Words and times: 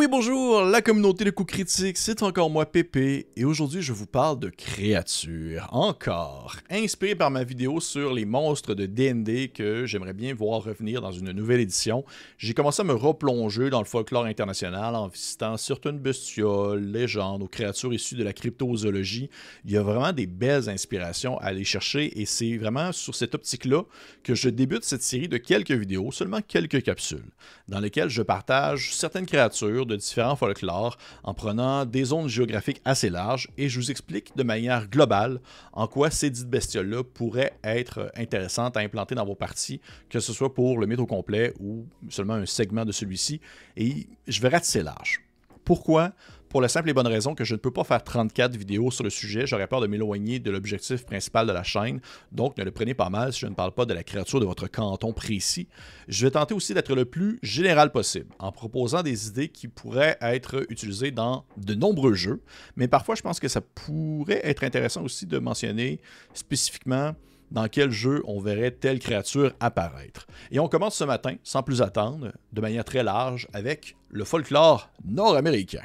oui, 0.00 0.06
bonjour, 0.10 0.62
la 0.62 0.80
communauté 0.80 1.24
de 1.26 1.30
coups 1.30 1.52
critiques, 1.52 1.98
c'est 1.98 2.22
encore 2.22 2.48
moi 2.48 2.64
Pépé, 2.64 3.26
et 3.36 3.44
aujourd'hui 3.44 3.82
je 3.82 3.92
vous 3.92 4.06
parle 4.06 4.38
de 4.38 4.48
créatures, 4.48 5.68
encore, 5.72 6.56
inspiré 6.70 7.14
par 7.14 7.30
ma 7.30 7.44
vidéo 7.44 7.80
sur 7.80 8.14
les 8.14 8.24
monstres 8.24 8.74
de 8.74 8.86
D&D 8.86 9.48
que 9.48 9.84
j'aimerais 9.84 10.14
bien 10.14 10.32
voir 10.32 10.62
revenir 10.62 11.02
dans 11.02 11.12
une 11.12 11.32
nouvelle 11.32 11.60
édition. 11.60 12.02
J'ai 12.38 12.54
commencé 12.54 12.80
à 12.80 12.84
me 12.86 12.94
replonger 12.94 13.68
dans 13.68 13.80
le 13.80 13.84
folklore 13.84 14.24
international 14.24 14.96
en 14.96 15.08
visitant 15.08 15.58
certaines 15.58 15.98
bestioles, 15.98 16.80
légendes 16.80 17.42
ou 17.42 17.46
créatures 17.46 17.92
issues 17.92 18.16
de 18.16 18.24
la 18.24 18.32
cryptozoologie. 18.32 19.28
Il 19.66 19.72
y 19.72 19.76
a 19.76 19.82
vraiment 19.82 20.14
des 20.14 20.26
belles 20.26 20.70
inspirations 20.70 21.36
à 21.40 21.48
aller 21.48 21.64
chercher, 21.64 22.18
et 22.18 22.24
c'est 22.24 22.56
vraiment 22.56 22.92
sur 22.92 23.14
cette 23.14 23.34
optique-là 23.34 23.82
que 24.22 24.34
je 24.34 24.48
débute 24.48 24.84
cette 24.84 25.02
série 25.02 25.28
de 25.28 25.36
quelques 25.36 25.72
vidéos, 25.72 26.10
seulement 26.10 26.40
quelques 26.40 26.82
capsules, 26.82 27.28
dans 27.68 27.80
lesquelles 27.80 28.08
je 28.08 28.22
partage 28.22 28.94
certaines 28.94 29.26
créatures 29.26 29.89
de 29.90 29.96
différents 29.96 30.36
folklores 30.36 30.96
en 31.24 31.34
prenant 31.34 31.84
des 31.84 32.04
zones 32.04 32.28
géographiques 32.28 32.80
assez 32.84 33.10
larges 33.10 33.48
et 33.58 33.68
je 33.68 33.78
vous 33.78 33.90
explique 33.90 34.36
de 34.36 34.42
manière 34.42 34.88
globale 34.88 35.40
en 35.72 35.86
quoi 35.86 36.10
ces 36.10 36.30
dites 36.30 36.48
bestioles-là 36.48 37.04
pourraient 37.04 37.52
être 37.64 38.10
intéressantes 38.16 38.76
à 38.76 38.80
implanter 38.80 39.14
dans 39.14 39.26
vos 39.26 39.34
parties, 39.34 39.80
que 40.08 40.20
ce 40.20 40.32
soit 40.32 40.54
pour 40.54 40.78
le 40.78 40.86
mythe 40.86 41.00
complet 41.06 41.52
ou 41.60 41.86
seulement 42.08 42.34
un 42.34 42.46
segment 42.46 42.84
de 42.84 42.92
celui-ci. 42.92 43.40
Et 43.76 44.06
je 44.26 44.40
vais 44.40 44.48
ratisser 44.48 44.82
large. 44.82 45.20
Pourquoi? 45.64 46.12
Pour 46.50 46.60
la 46.60 46.68
simple 46.68 46.90
et 46.90 46.92
bonne 46.92 47.06
raison 47.06 47.36
que 47.36 47.44
je 47.44 47.54
ne 47.54 47.60
peux 47.60 47.70
pas 47.70 47.84
faire 47.84 48.02
34 48.02 48.56
vidéos 48.56 48.90
sur 48.90 49.04
le 49.04 49.10
sujet, 49.10 49.46
j'aurais 49.46 49.68
peur 49.68 49.80
de 49.80 49.86
m'éloigner 49.86 50.40
de 50.40 50.50
l'objectif 50.50 51.06
principal 51.06 51.46
de 51.46 51.52
la 51.52 51.62
chaîne, 51.62 52.00
donc 52.32 52.58
ne 52.58 52.64
le 52.64 52.72
prenez 52.72 52.92
pas 52.92 53.08
mal 53.08 53.32
si 53.32 53.38
je 53.38 53.46
ne 53.46 53.54
parle 53.54 53.70
pas 53.70 53.86
de 53.86 53.94
la 53.94 54.02
créature 54.02 54.40
de 54.40 54.44
votre 54.44 54.66
canton 54.66 55.12
précis. 55.12 55.68
Je 56.08 56.26
vais 56.26 56.32
tenter 56.32 56.52
aussi 56.52 56.74
d'être 56.74 56.92
le 56.92 57.04
plus 57.04 57.38
général 57.44 57.92
possible, 57.92 58.34
en 58.40 58.50
proposant 58.50 59.04
des 59.04 59.28
idées 59.28 59.48
qui 59.48 59.68
pourraient 59.68 60.18
être 60.20 60.66
utilisées 60.70 61.12
dans 61.12 61.44
de 61.56 61.74
nombreux 61.74 62.14
jeux, 62.14 62.42
mais 62.74 62.88
parfois 62.88 63.14
je 63.14 63.22
pense 63.22 63.38
que 63.38 63.48
ça 63.48 63.60
pourrait 63.60 64.40
être 64.42 64.64
intéressant 64.64 65.04
aussi 65.04 65.26
de 65.26 65.38
mentionner 65.38 66.00
spécifiquement 66.34 67.14
dans 67.52 67.68
quel 67.68 67.92
jeu 67.92 68.22
on 68.26 68.40
verrait 68.40 68.72
telle 68.72 68.98
créature 68.98 69.52
apparaître. 69.60 70.26
Et 70.50 70.58
on 70.58 70.68
commence 70.68 70.96
ce 70.96 71.04
matin, 71.04 71.36
sans 71.44 71.62
plus 71.62 71.80
attendre, 71.80 72.32
de 72.52 72.60
manière 72.60 72.84
très 72.84 73.04
large, 73.04 73.46
avec 73.52 73.96
le 74.08 74.24
folklore 74.24 74.90
nord-américain. 75.04 75.84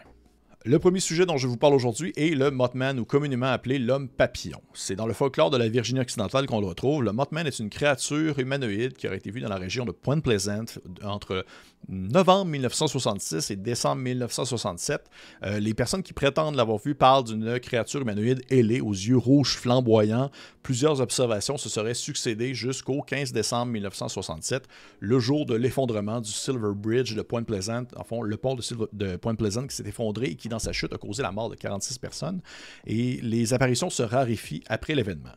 Le 0.68 0.80
premier 0.80 1.00
sujet 1.00 1.28
dont 1.28 1.38
je 1.38 1.46
vous 1.46 1.58
parle 1.58 1.76
aujourd'hui 1.76 2.12
est 2.16 2.34
le 2.34 2.50
Mothman, 2.50 3.00
ou 3.00 3.06
communément 3.06 3.46
appelé 3.46 3.78
l'homme 3.78 4.10
papillon. 4.10 4.60
C'est 4.74 4.96
dans 4.96 5.06
le 5.06 5.14
folklore 5.14 5.52
de 5.52 5.58
la 5.58 5.70
Virginie 5.70 6.00
occidentale 6.00 6.48
qu'on 6.48 6.60
le 6.60 6.66
retrouve. 6.66 7.04
Le 7.04 7.12
Mothman 7.12 7.46
est 7.46 7.60
une 7.60 7.70
créature 7.70 8.40
humanoïde 8.40 8.94
qui 8.94 9.06
aurait 9.08 9.18
été 9.18 9.30
vue 9.30 9.42
dans 9.42 9.50
la 9.50 9.58
région 9.58 9.86
de 9.86 9.92
Point 9.92 10.22
Pleasant 10.22 10.66
entre 11.04 11.46
novembre 11.88 12.52
1966 12.52 13.52
et 13.52 13.56
décembre 13.56 14.02
1967. 14.02 15.02
Euh, 15.44 15.60
les 15.60 15.74
personnes 15.74 16.04
qui 16.04 16.14
prétendent 16.14 16.56
l'avoir 16.56 16.80
vue 16.80 16.96
parlent 16.96 17.24
d'une 17.24 17.60
créature 17.60 18.02
humanoïde 18.02 18.42
ailée 18.50 18.82
aux 18.82 18.94
yeux 18.94 19.18
rouges 19.18 19.56
flamboyants. 19.56 20.30
Plusieurs 20.64 21.02
observations 21.02 21.58
se 21.58 21.70
seraient 21.70 21.94
succédées 21.94 22.54
jusqu'au 22.54 23.02
15 23.02 23.32
décembre 23.32 23.72
1967, 23.72 24.68
le 25.00 25.20
jour 25.20 25.46
de 25.46 25.56
l'effondrement 25.56 26.22
du 26.22 26.32
Silver 26.32 26.74
Bridge 26.76 27.16
de 27.16 27.22
Point 27.22 27.44
Pleasant, 27.44 27.84
enfin 27.98 28.18
le 28.24 28.38
pont 28.38 28.56
de, 28.56 28.64
de 28.94 29.16
Point 29.16 29.36
Pleasant 29.36 29.68
qui 29.68 29.76
s'est 29.76 29.88
effondré 29.88 30.28
et 30.28 30.36
qui 30.36 30.50
dans 30.50 30.60
sa 30.60 30.72
chute 30.72 30.94
a 30.94 30.98
causé 30.98 31.22
la 31.22 31.32
mort 31.32 31.50
de 31.50 31.56
46 31.56 32.00
personnes. 32.00 32.42
Et 32.88 33.20
les 33.22 33.54
apparitions 33.54 33.90
se 33.90 34.04
raréfient 34.04 34.64
après 34.68 34.96
l'événement. 34.96 35.34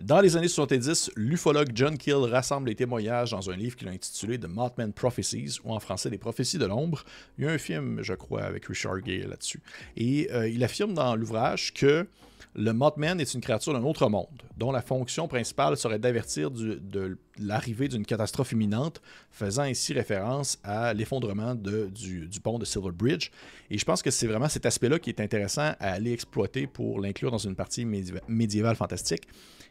Dans 0.00 0.22
les 0.22 0.38
années 0.38 0.48
70, 0.48 1.10
l'ufologue 1.16 1.70
John 1.74 1.98
Kill 1.98 2.14
rassemble 2.14 2.70
les 2.70 2.74
témoignages 2.74 3.32
dans 3.32 3.50
un 3.50 3.56
livre 3.56 3.76
qu'il 3.76 3.88
a 3.88 3.90
intitulé 3.90 4.38
The 4.38 4.46
Mothman 4.46 4.92
Prophecies, 4.94 5.58
ou 5.64 5.72
en 5.72 5.80
français 5.80 6.08
Les 6.08 6.16
prophéties 6.16 6.56
de 6.56 6.64
l'ombre. 6.64 7.04
Il 7.36 7.44
y 7.44 7.46
a 7.46 7.50
un 7.50 7.58
film, 7.58 7.98
je 8.02 8.14
crois, 8.14 8.42
avec 8.42 8.64
Richard 8.66 9.04
Gere 9.04 9.28
là-dessus. 9.28 9.60
Et 9.96 10.30
euh, 10.32 10.48
il 10.48 10.64
affirme 10.64 10.94
dans 10.94 11.14
l'ouvrage 11.14 11.74
que 11.74 12.06
le 12.54 12.72
Mothman 12.72 13.20
est 13.20 13.34
une 13.34 13.40
créature 13.40 13.72
d'un 13.72 13.82
autre 13.82 14.08
monde, 14.08 14.42
dont 14.56 14.72
la 14.72 14.82
fonction 14.82 15.28
principale 15.28 15.76
serait 15.76 15.98
d'avertir 15.98 16.50
de 16.50 17.18
l'arrivée 17.38 17.88
d'une 17.88 18.04
catastrophe 18.04 18.52
imminente, 18.52 19.00
faisant 19.30 19.62
ainsi 19.62 19.92
référence 19.92 20.58
à 20.64 20.94
l'effondrement 20.94 21.54
du, 21.54 22.28
pont 22.42 22.58
de 22.58 22.64
Silver 22.64 22.92
Bridge. 22.92 23.30
Et 23.70 23.78
je 23.78 23.84
pense 23.84 24.02
que 24.02 24.10
c'est 24.10 24.26
vraiment 24.26 24.48
cet 24.48 24.66
aspect-là 24.66 24.98
qui 24.98 25.10
est 25.10 25.20
intéressant 25.20 25.74
à 25.78 25.92
aller 25.92 26.12
exploiter 26.12 26.66
pour 26.66 27.00
l'inclure 27.00 27.30
dans 27.30 27.38
une 27.38 27.56
partie 27.56 27.84
médiévale 27.84 28.76
fantastique. 28.76 29.28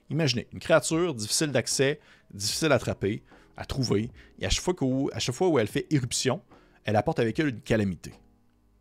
Imaginez, 0.09 0.47
une 0.51 0.59
créature 0.59 1.13
difficile 1.13 1.51
d'accès, 1.51 1.99
difficile 2.33 2.71
à 2.71 2.75
attraper, 2.75 3.23
à 3.55 3.65
trouver, 3.65 4.09
et 4.39 4.45
à 4.45 4.49
chaque, 4.49 4.63
fois 4.63 4.75
à 5.13 5.19
chaque 5.19 5.35
fois 5.35 5.47
où 5.47 5.59
elle 5.59 5.67
fait 5.67 5.85
éruption, 5.89 6.41
elle 6.83 6.95
apporte 6.95 7.19
avec 7.19 7.39
elle 7.39 7.49
une 7.49 7.61
calamité. 7.61 8.11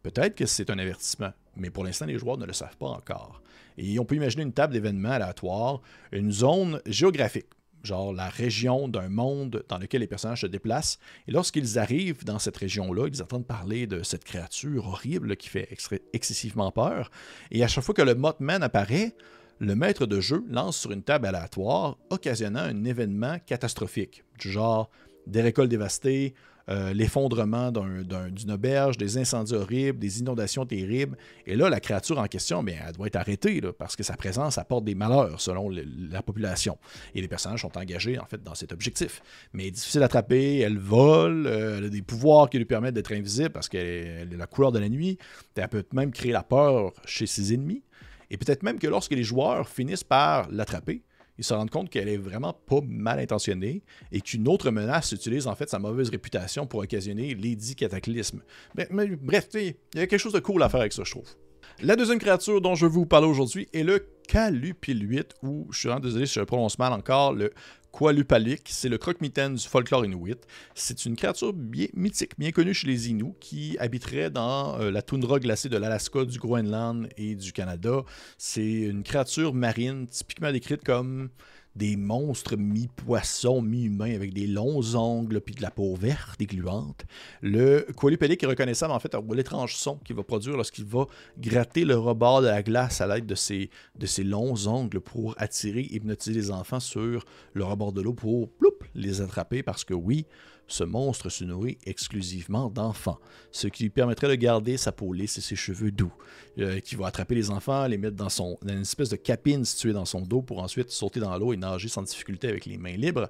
Peut-être 0.03 0.35
que 0.35 0.47
c'est 0.47 0.71
un 0.71 0.79
avertissement, 0.79 1.33
mais 1.57 1.71
pour 1.71 1.85
l'instant, 1.85 2.07
les 2.07 2.19
joueurs 2.19 2.39
ne 2.39 2.47
le 2.47 2.53
savent 2.53 2.77
pas 2.77 2.89
encore. 2.89 3.43
Et 3.77 3.99
on 3.99 4.05
peut 4.05 4.17
imaginer 4.17 4.43
une 4.43 4.53
table 4.53 4.73
d'événements 4.73 5.11
aléatoires, 5.11 5.81
une 6.13 6.33
zone 6.33 6.81
géographique, 6.87 7.49
genre 7.83 8.13
la 8.13 8.29
région 8.29 8.89
d'un 8.89 9.09
monde 9.09 9.65
dans 9.69 9.79
lequel 9.79 10.01
les 10.01 10.07
personnages 10.07 10.43
se 10.43 10.47
déplacent. 10.47 10.99
Et 11.29 11.33
lorsqu'ils 11.33 11.79
arrivent 11.79 12.25
dans 12.25 12.39
cette 12.39 12.57
région-là, 12.57 13.09
ils 13.09 13.23
entendent 13.23 13.47
parler 13.47 13.87
de 13.87 14.03
cette 14.03 14.25
créature 14.25 14.87
horrible 14.87 15.37
qui 15.37 15.49
fait 15.49 15.69
excessivement 16.13 16.71
peur. 16.73 17.11
Et 17.51 17.63
à 17.63 17.69
chaque 17.69 17.85
fois 17.85 17.95
que 17.95 18.03
le 18.03 18.15
Mothman 18.15 18.63
apparaît, 18.63 19.15
le 19.59 19.75
maître 19.75 20.07
de 20.07 20.21
jeu 20.21 20.43
lance 20.49 20.79
sur 20.79 20.91
une 20.91 21.03
table 21.03 21.27
aléatoire, 21.27 21.99
occasionnant 22.09 22.61
un 22.61 22.85
événement 22.85 23.39
catastrophique, 23.45 24.25
du 24.39 24.51
genre 24.51 24.89
des 25.27 25.43
récoltes 25.43 25.71
dévastées, 25.71 26.35
euh, 26.71 26.93
l'effondrement 26.93 27.73
d'une 27.73 28.51
auberge, 28.53 28.97
des 28.97 29.19
incendies 29.19 29.55
horribles, 29.55 29.99
des 29.99 30.21
inondations 30.21 30.65
terribles. 30.65 31.17
Et 31.47 31.57
là, 31.57 31.69
la 31.69 31.81
créature 31.81 32.19
en 32.19 32.27
question, 32.27 32.63
bien, 32.63 32.77
elle 32.87 32.95
doit 32.95 33.09
être 33.09 33.17
arrêtée 33.17 33.61
parce 33.77 33.97
que 33.97 34.05
sa 34.05 34.17
présence 34.17 34.57
apporte 34.57 34.85
des 34.85 34.95
malheurs 34.95 35.41
selon 35.41 35.69
la 35.69 36.23
population. 36.23 36.79
Et 37.15 37.21
les 37.21 37.29
personnages 37.29 37.63
sont 37.63 37.77
engagés 37.77 38.19
en 38.21 38.27
fait 38.27 38.43
dans 38.43 38.55
cet 38.55 38.73
objectif. 38.73 39.23
Mais 39.53 39.67
elle 39.67 39.73
difficile 39.73 40.03
à 40.03 40.05
attraper, 40.05 40.59
elle 40.59 40.79
vole, 40.79 41.47
euh, 41.47 41.79
elle 41.79 41.85
a 41.87 41.89
des 41.89 42.03
pouvoirs 42.03 42.49
qui 42.49 42.59
lui 42.59 42.67
permettent 42.67 42.95
d'être 42.95 43.13
invisible 43.13 43.51
parce 43.51 43.69
qu'elle 43.69 44.33
est 44.33 44.37
la 44.37 44.47
couleur 44.47 44.71
de 44.71 44.79
la 44.79 44.89
nuit. 44.89 45.19
Elle 45.57 45.69
peut 45.69 45.85
même 45.93 46.13
créer 46.13 46.33
la 46.33 46.43
peur 46.43 46.93
chez 47.05 47.27
ses 47.27 47.53
ennemis. 47.53 47.83
Et 48.31 48.37
peut-être 48.37 48.63
même 48.63 48.79
que 48.79 48.87
lorsque 48.87 49.13
les 49.13 49.25
joueurs 49.25 49.69
finissent 49.69 50.05
par 50.05 50.49
l'attraper, 50.51 51.03
ils 51.41 51.45
se 51.45 51.55
rendent 51.55 51.71
compte 51.71 51.89
qu'elle 51.89 52.09
est 52.09 52.19
vraiment 52.19 52.53
pas 52.53 52.83
mal 52.87 53.19
intentionnée 53.19 53.83
et 54.13 54.21
qu'une 54.21 54.47
autre 54.47 54.71
menace 54.71 55.13
utilise 55.13 55.47
en 55.47 55.55
fait 55.55 55.71
sa 55.71 55.79
mauvaise 55.79 56.11
réputation 56.11 56.67
pour 56.67 56.81
occasionner 56.81 57.35
les 57.35 57.57
dits 57.57 57.75
cataclysmes. 57.75 58.43
Mais, 58.77 58.87
bref, 59.17 59.49
il 59.55 59.75
y 59.95 60.01
a 60.01 60.07
quelque 60.07 60.19
chose 60.19 60.35
de 60.35 60.41
cool 60.41 60.63
à 60.63 60.69
faire 60.69 60.81
avec 60.81 60.93
ça, 60.93 61.03
je 61.03 61.11
trouve. 61.11 61.35
La 61.83 61.97
deuxième 61.97 62.19
créature 62.19 62.61
dont 62.61 62.75
je 62.75 62.85
vais 62.85 62.93
vous 62.93 63.07
parler 63.07 63.27
aujourd'hui 63.27 63.67
est 63.73 63.85
le 63.85 64.07
Calupiluit, 64.29 65.25
ou 65.43 65.67
je 65.71 65.79
suis 65.79 66.01
désolé 66.03 66.27
si 66.27 66.35
je 66.35 66.45
prononce 66.45 66.79
mal 66.79 66.93
encore, 66.93 67.33
le 67.33 67.53
Qualupalik, 67.91 68.61
c'est 68.67 68.91
le 68.91 68.99
croque-mitaine 68.99 69.55
du 69.55 69.67
folklore 69.67 70.05
inuit. 70.05 70.37
C'est 70.75 71.07
une 71.07 71.17
créature 71.17 71.55
bien 71.55 71.87
mythique, 71.95 72.39
bien 72.39 72.53
connue 72.53 72.75
chez 72.75 72.87
les 72.87 73.09
Inuits, 73.09 73.33
qui 73.41 73.79
habiterait 73.79 74.29
dans 74.29 74.79
euh, 74.79 74.91
la 74.91 75.01
toundra 75.01 75.41
glacée 75.41 75.71
de 75.71 75.79
l'Alaska, 75.79 76.27
du 76.27 76.39
Groenland 76.39 77.09
et 77.17 77.35
du 77.35 77.51
Canada. 77.53 78.05
C'est 78.37 78.63
une 78.63 79.03
créature 79.03 79.55
marine 79.55 80.07
typiquement 80.07 80.53
décrite 80.53 80.85
comme 80.85 81.31
des 81.77 81.97
monstres 81.97 82.57
mi-poissons, 82.57 83.63
mi-humains, 83.63 84.15
avec 84.15 84.35
des 84.35 84.47
longs 84.47 84.95
ongles 84.95 85.41
puis 85.41 85.55
de 85.55 85.63
la 85.63 85.71
peau 85.71 85.95
verte 85.95 86.41
et 86.41 86.47
gluante. 86.47 87.05
Le 87.43 87.87
Qualupelic 87.97 88.43
est 88.43 88.47
reconnaissable 88.47 88.93
en 88.93 88.99
fait 88.99 89.15
à 89.15 89.23
l'étrange 89.33 89.77
son 89.77 89.97
qu'il 89.97 90.17
va 90.17 90.23
produire 90.23 90.57
lorsqu'il 90.57 90.85
va 90.85 91.07
gratter 91.39 91.85
le 91.85 91.97
rebord 91.97 92.43
de 92.43 92.47
la 92.47 92.63
glace 92.63 93.01
à 93.01 93.07
l'aide 93.07 93.27
de 93.27 93.35
ses, 93.35 93.71
de 93.97 94.07
ses 94.07 94.25
longs 94.25 94.67
ongles 94.67 95.01
pour 95.01 95.35
attirer 95.39 95.81
et 95.81 95.97
hypnotiser 95.97 96.35
les 96.35 96.51
enfants 96.51 96.81
sur 96.81 97.25
le 97.53 97.65
rebord 97.65 97.93
de 97.93 98.03
l'eau 98.03 98.15
pour 98.15 98.51
les 98.95 99.21
attraper 99.21 99.63
parce 99.63 99.85
que 99.85 99.95
oui, 99.95 100.27
ce 100.71 100.85
monstre 100.85 101.29
se 101.29 101.45
nourrit 101.45 101.79
exclusivement 101.85 102.71
d'enfants, 102.71 103.19
ce 103.51 103.67
qui 103.67 103.83
lui 103.83 103.91
permettrait 103.91 104.29
de 104.29 104.35
garder 104.35 104.77
sa 104.77 104.93
peau 104.93 105.13
lisse 105.13 105.37
et 105.39 105.41
ses 105.41 105.57
cheveux 105.57 105.91
doux, 105.91 106.13
euh, 106.59 106.81
qui 106.81 106.95
va 106.95 107.07
attraper 107.07 107.35
les 107.35 107.51
enfants, 107.51 107.87
les 107.87 107.99
mettre 107.99 108.17
dans, 108.17 108.29
son, 108.29 108.59
dans 108.63 108.73
une 108.73 108.83
espèce 108.83 109.09
de 109.09 109.17
capine 109.17 109.65
située 109.65 109.93
dans 109.93 110.05
son 110.05 110.21
dos 110.21 110.43
pour 110.43 110.63
ensuite 110.63 110.91
sauter 110.91 111.21
dans 111.21 111.37
l'eau 111.37 111.53
et 111.53 111.57
nager 111.57 111.89
sans 111.89 112.03
difficulté 112.03 112.49
avec 112.49 112.67
les 112.67 112.79
mains 112.79 112.97
libres. 112.97 113.29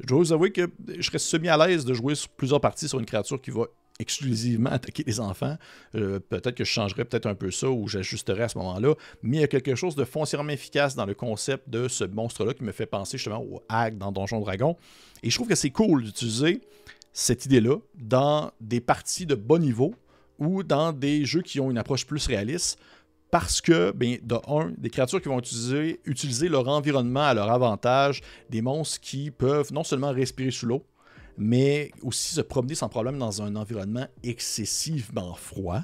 Je 0.00 0.06
dois 0.06 0.18
vous 0.18 0.32
avouer 0.32 0.52
que 0.52 0.70
je 0.98 1.02
serais 1.02 1.18
semi 1.18 1.48
à 1.48 1.56
l'aise 1.66 1.84
de 1.84 1.94
jouer 1.94 2.14
plusieurs 2.36 2.60
parties 2.60 2.88
sur 2.88 3.00
une 3.00 3.06
créature 3.06 3.40
qui 3.40 3.50
va 3.50 3.66
exclusivement 4.02 4.70
attaquer 4.70 5.04
les 5.06 5.20
enfants. 5.20 5.56
Euh, 5.94 6.20
peut-être 6.20 6.54
que 6.54 6.64
je 6.64 6.70
changerais 6.70 7.04
peut-être 7.04 7.26
un 7.26 7.34
peu 7.34 7.50
ça 7.50 7.70
ou 7.70 7.88
j'ajusterais 7.88 8.44
à 8.44 8.48
ce 8.48 8.58
moment-là. 8.58 8.94
Mais 9.22 9.38
il 9.38 9.40
y 9.40 9.44
a 9.44 9.48
quelque 9.48 9.74
chose 9.74 9.96
de 9.96 10.04
foncièrement 10.04 10.50
efficace 10.50 10.94
dans 10.94 11.06
le 11.06 11.14
concept 11.14 11.70
de 11.70 11.88
ce 11.88 12.04
monstre-là 12.04 12.54
qui 12.54 12.64
me 12.64 12.72
fait 12.72 12.86
penser 12.86 13.16
justement 13.16 13.42
au 13.42 13.62
hack 13.68 13.96
dans 13.96 14.12
Donjon 14.12 14.40
Dragon. 14.40 14.76
Et 15.22 15.30
je 15.30 15.34
trouve 15.36 15.48
que 15.48 15.54
c'est 15.54 15.70
cool 15.70 16.04
d'utiliser 16.04 16.60
cette 17.12 17.46
idée-là 17.46 17.76
dans 17.94 18.50
des 18.60 18.80
parties 18.80 19.26
de 19.26 19.34
bas 19.34 19.58
niveau 19.58 19.94
ou 20.38 20.62
dans 20.62 20.92
des 20.92 21.24
jeux 21.24 21.42
qui 21.42 21.60
ont 21.60 21.70
une 21.70 21.78
approche 21.78 22.06
plus 22.06 22.26
réaliste 22.26 22.78
parce 23.30 23.62
que, 23.62 23.92
bien, 23.92 24.18
de 24.22 24.36
un, 24.46 24.72
des 24.76 24.90
créatures 24.90 25.22
qui 25.22 25.28
vont 25.28 25.38
utiliser 25.38 26.48
leur 26.48 26.68
environnement 26.68 27.22
à 27.22 27.32
leur 27.32 27.50
avantage, 27.50 28.20
des 28.50 28.60
monstres 28.60 29.00
qui 29.00 29.30
peuvent 29.30 29.72
non 29.72 29.84
seulement 29.84 30.12
respirer 30.12 30.50
sous 30.50 30.66
l'eau, 30.66 30.84
mais 31.36 31.90
aussi 32.02 32.34
se 32.34 32.40
promener 32.40 32.74
sans 32.74 32.88
problème 32.88 33.18
dans 33.18 33.42
un 33.42 33.56
environnement 33.56 34.06
excessivement 34.22 35.34
froid. 35.34 35.80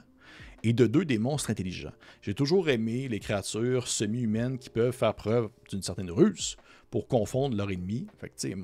Et 0.64 0.72
de 0.72 0.88
deux, 0.88 1.04
des 1.04 1.18
monstres 1.18 1.50
intelligents. 1.50 1.92
J'ai 2.20 2.34
toujours 2.34 2.68
aimé 2.68 3.06
les 3.06 3.20
créatures 3.20 3.86
semi-humaines 3.86 4.58
qui 4.58 4.70
peuvent 4.70 4.92
faire 4.92 5.14
preuve 5.14 5.50
d'une 5.70 5.82
certaine 5.82 6.10
ruse 6.10 6.56
pour 6.90 7.06
confondre 7.06 7.56
leur 7.56 7.70
ennemi. 7.70 8.06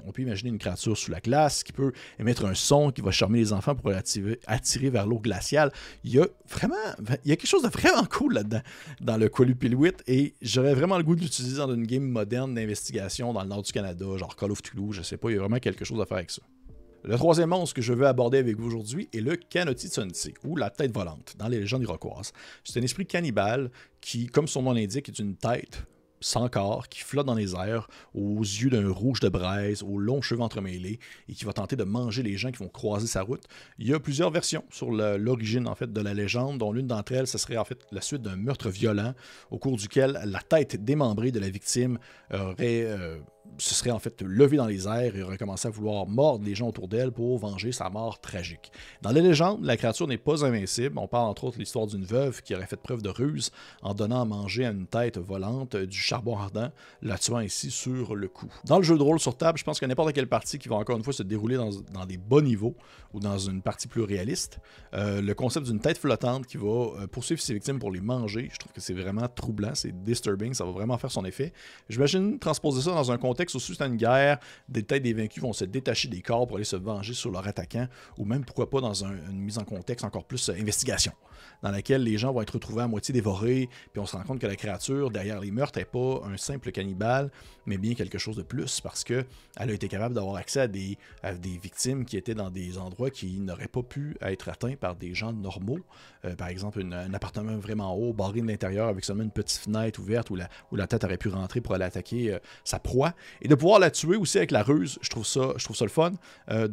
on 0.06 0.12
peut 0.12 0.22
imaginer 0.22 0.50
une 0.50 0.58
créature 0.58 0.96
sous 0.96 1.10
la 1.10 1.20
glace 1.20 1.62
qui 1.62 1.72
peut 1.72 1.92
émettre 2.18 2.44
un 2.46 2.54
son 2.54 2.90
qui 2.90 3.00
va 3.00 3.10
charmer 3.10 3.38
les 3.38 3.52
enfants 3.52 3.74
pour 3.74 3.90
attirer, 3.92 4.90
vers 4.90 5.06
l'eau 5.06 5.18
glaciale. 5.18 5.72
Il 6.04 6.12
y 6.12 6.18
a 6.18 6.26
vraiment, 6.48 6.74
il 7.24 7.30
y 7.30 7.32
a 7.32 7.36
quelque 7.36 7.46
chose 7.46 7.62
de 7.62 7.68
vraiment 7.68 8.04
cool 8.04 8.34
là-dedans, 8.34 8.62
dans 9.00 9.16
le 9.16 9.28
Qualupiluit, 9.28 9.92
et 10.06 10.34
j'aurais 10.40 10.74
vraiment 10.74 10.96
le 10.96 11.04
goût 11.04 11.16
de 11.16 11.20
l'utiliser 11.20 11.58
dans 11.58 11.72
une 11.72 11.86
game 11.86 12.04
moderne 12.04 12.54
d'investigation 12.54 13.32
dans 13.32 13.42
le 13.42 13.48
nord 13.48 13.62
du 13.62 13.72
Canada, 13.72 14.04
genre 14.16 14.36
Call 14.36 14.50
of 14.50 14.62
Toulouse, 14.62 14.96
je 14.96 15.02
sais 15.02 15.16
pas, 15.16 15.30
il 15.30 15.34
y 15.34 15.36
a 15.36 15.40
vraiment 15.40 15.58
quelque 15.58 15.84
chose 15.84 16.00
à 16.00 16.06
faire 16.06 16.18
avec 16.18 16.30
ça. 16.30 16.42
Le 17.06 17.16
troisième 17.16 17.50
monstre 17.50 17.74
que 17.74 17.82
je 17.82 17.92
veux 17.92 18.06
aborder 18.06 18.38
avec 18.38 18.56
vous 18.58 18.66
aujourd'hui 18.66 19.10
est 19.12 19.20
le 19.20 19.36
Kanoti 19.36 19.88
Tsunti, 19.88 20.32
ou 20.42 20.56
la 20.56 20.70
tête 20.70 20.90
volante, 20.94 21.34
dans 21.38 21.48
les 21.48 21.60
légendes 21.60 21.82
iroquoises. 21.82 22.32
C'est 22.64 22.80
un 22.80 22.82
esprit 22.82 23.04
cannibale 23.04 23.70
qui, 24.00 24.26
comme 24.26 24.48
son 24.48 24.62
nom 24.62 24.72
l'indique, 24.72 25.10
est 25.10 25.18
une 25.18 25.36
tête 25.36 25.84
sans 26.20 26.48
corps, 26.48 26.88
qui 26.88 27.00
flotte 27.00 27.26
dans 27.26 27.34
les 27.34 27.54
airs, 27.54 27.88
aux 28.14 28.40
yeux 28.40 28.70
d'un 28.70 28.90
rouge 28.90 29.20
de 29.20 29.28
braise, 29.28 29.82
aux 29.82 29.98
longs 29.98 30.22
cheveux 30.22 30.40
entremêlés, 30.40 30.98
et 31.28 31.34
qui 31.34 31.44
va 31.44 31.52
tenter 31.52 31.76
de 31.76 31.84
manger 31.84 32.22
les 32.22 32.38
gens 32.38 32.50
qui 32.50 32.56
vont 32.56 32.70
croiser 32.70 33.06
sa 33.06 33.20
route. 33.20 33.42
Il 33.78 33.86
y 33.86 33.92
a 33.92 34.00
plusieurs 34.00 34.30
versions 34.30 34.64
sur 34.70 34.90
l'origine 34.90 35.68
en 35.68 35.74
fait 35.74 35.92
de 35.92 36.00
la 36.00 36.14
légende, 36.14 36.56
dont 36.56 36.72
l'une 36.72 36.86
d'entre 36.86 37.12
elles, 37.12 37.26
ce 37.26 37.36
serait 37.36 37.58
en 37.58 37.64
fait 37.66 37.80
la 37.92 38.00
suite 38.00 38.22
d'un 38.22 38.36
meurtre 38.36 38.70
violent, 38.70 39.12
au 39.50 39.58
cours 39.58 39.76
duquel 39.76 40.18
la 40.24 40.40
tête 40.40 40.82
démembrée 40.82 41.32
de 41.32 41.40
la 41.40 41.50
victime 41.50 41.98
aurait 42.32 42.84
euh, 42.86 43.18
se 43.58 43.74
serait 43.74 43.90
en 43.90 43.98
fait 43.98 44.22
levé 44.22 44.56
dans 44.56 44.66
les 44.66 44.86
airs 44.86 45.16
et 45.16 45.22
recommencé 45.22 45.68
à 45.68 45.70
vouloir 45.70 46.06
mordre 46.06 46.44
les 46.44 46.54
gens 46.54 46.68
autour 46.68 46.88
d'elle 46.88 47.12
pour 47.12 47.38
venger 47.38 47.72
sa 47.72 47.88
mort 47.88 48.20
tragique. 48.20 48.72
Dans 49.02 49.12
les 49.12 49.22
légendes, 49.22 49.64
la 49.64 49.76
créature 49.76 50.06
n'est 50.08 50.18
pas 50.18 50.44
invincible. 50.44 50.98
On 50.98 51.06
parle 51.06 51.28
entre 51.28 51.44
autres 51.44 51.56
de 51.56 51.60
l'histoire 51.60 51.86
d'une 51.86 52.04
veuve 52.04 52.42
qui 52.42 52.54
aurait 52.54 52.66
fait 52.66 52.76
preuve 52.76 53.02
de 53.02 53.08
ruse 53.08 53.50
en 53.82 53.94
donnant 53.94 54.22
à 54.22 54.24
manger 54.24 54.66
à 54.66 54.70
une 54.70 54.86
tête 54.86 55.18
volante 55.18 55.76
du 55.76 55.96
charbon 55.96 56.36
ardent, 56.36 56.70
la 57.02 57.18
tuant 57.18 57.38
ainsi 57.38 57.70
sur 57.70 58.16
le 58.16 58.28
coup. 58.28 58.52
Dans 58.64 58.78
le 58.78 58.82
jeu 58.82 58.96
de 58.96 59.02
rôle 59.02 59.20
sur 59.20 59.36
table, 59.36 59.58
je 59.58 59.64
pense 59.64 59.78
que 59.78 59.86
n'importe 59.86 60.12
quelle 60.12 60.28
partie 60.28 60.58
qui 60.58 60.68
va 60.68 60.76
encore 60.76 60.96
une 60.96 61.04
fois 61.04 61.12
se 61.12 61.22
dérouler 61.22 61.56
dans, 61.56 62.06
des 62.06 62.16
bas 62.16 62.40
niveaux 62.40 62.74
ou 63.12 63.20
dans 63.20 63.38
une 63.38 63.62
partie 63.62 63.86
plus 63.86 64.02
réaliste, 64.02 64.58
euh, 64.94 65.20
le 65.20 65.34
concept 65.34 65.66
d'une 65.66 65.78
tête 65.78 65.98
flottante 65.98 66.46
qui 66.46 66.56
va 66.56 66.66
euh, 66.66 67.06
poursuivre 67.06 67.40
ses 67.40 67.54
victimes 67.54 67.78
pour 67.78 67.92
les 67.92 68.00
manger, 68.00 68.48
je 68.52 68.58
trouve 68.58 68.72
que 68.72 68.80
c'est 68.80 68.94
vraiment 68.94 69.28
troublant, 69.28 69.74
c'est 69.74 69.92
disturbing, 70.02 70.52
ça 70.52 70.64
va 70.64 70.72
vraiment 70.72 70.98
faire 70.98 71.12
son 71.12 71.24
effet. 71.24 71.52
J'imagine 71.88 72.38
transposer 72.40 72.82
ça 72.82 72.90
dans 72.90 73.12
un 73.12 73.18
contexte 73.18 73.33
contexte 73.34 73.56
où 73.56 73.58
c'est 73.58 73.84
une 73.84 73.96
guerre, 73.96 74.38
des 74.68 74.84
têtes 74.84 75.02
des 75.02 75.12
vaincus 75.12 75.42
vont 75.42 75.52
se 75.52 75.64
détacher 75.64 76.06
des 76.06 76.22
corps 76.22 76.46
pour 76.46 76.56
aller 76.56 76.64
se 76.64 76.76
venger 76.76 77.14
sur 77.14 77.32
leur 77.32 77.46
attaquant, 77.48 77.88
ou 78.16 78.24
même 78.24 78.44
pourquoi 78.44 78.70
pas 78.70 78.80
dans 78.80 79.04
une 79.04 79.40
mise 79.40 79.58
en 79.58 79.64
contexte 79.64 80.04
encore 80.04 80.24
plus 80.24 80.48
euh, 80.48 80.54
investigation, 80.54 81.12
dans 81.62 81.72
laquelle 81.72 82.04
les 82.04 82.16
gens 82.16 82.32
vont 82.32 82.42
être 82.42 82.52
retrouvés 82.54 82.82
à 82.82 82.86
moitié 82.86 83.12
dévorés, 83.12 83.68
puis 83.92 84.00
on 84.00 84.06
se 84.06 84.16
rend 84.16 84.22
compte 84.22 84.38
que 84.38 84.46
la 84.46 84.54
créature 84.54 85.10
derrière 85.10 85.40
les 85.40 85.50
meurtres 85.50 85.80
n'est 85.80 85.84
pas 85.84 86.22
un 86.24 86.36
simple 86.36 86.70
cannibale, 86.70 87.32
mais 87.66 87.76
bien 87.76 87.94
quelque 87.94 88.18
chose 88.18 88.36
de 88.36 88.42
plus, 88.42 88.80
parce 88.80 89.02
que 89.02 89.24
elle 89.56 89.70
a 89.70 89.72
été 89.72 89.88
capable 89.88 90.14
d'avoir 90.14 90.36
accès 90.36 90.60
à 90.60 90.68
des, 90.68 90.96
victimes 91.62 92.04
qui 92.04 92.16
étaient 92.16 92.34
dans 92.34 92.50
des 92.50 92.78
endroits 92.78 93.10
qui 93.10 93.40
n'auraient 93.40 93.68
pas 93.68 93.82
pu 93.82 94.16
être 94.20 94.48
atteints 94.48 94.76
par 94.76 94.94
des 94.94 95.14
gens 95.14 95.32
normaux. 95.32 95.80
Euh, 96.24 96.36
par 96.36 96.48
exemple, 96.48 96.82
un 96.82 97.14
appartement 97.14 97.56
vraiment 97.56 97.94
haut, 97.96 98.12
barré 98.12 98.40
de 98.40 98.46
l'intérieur 98.46 98.88
avec 98.88 99.04
seulement 99.04 99.22
une 99.22 99.30
petite 99.30 99.60
fenêtre 99.60 100.00
ouverte 100.00 100.30
où 100.30 100.36
la, 100.36 100.48
où 100.70 100.76
la 100.76 100.86
tête 100.86 101.04
aurait 101.04 101.16
pu 101.16 101.28
rentrer 101.28 101.60
pour 101.60 101.74
aller 101.74 101.84
attaquer 101.84 102.34
euh, 102.34 102.38
sa 102.64 102.78
proie. 102.78 103.14
Et 103.42 103.48
de 103.48 103.54
pouvoir 103.54 103.78
la 103.78 103.90
tuer 103.90 104.16
aussi 104.16 104.38
avec 104.38 104.50
la 104.50 104.62
ruse, 104.62 104.98
je 105.02 105.10
trouve 105.10 105.26
ça, 105.26 105.52
je 105.56 105.64
trouve 105.64 105.76
ça 105.76 105.84
le 105.84 105.90
fun, 105.90 106.12
euh, 106.50 106.68